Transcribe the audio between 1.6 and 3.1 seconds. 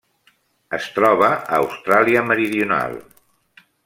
Austràlia Meridional.